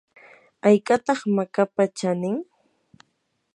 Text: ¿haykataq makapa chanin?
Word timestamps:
¿haykataq 0.63 1.19
makapa 1.35 1.83
chanin? 1.97 2.37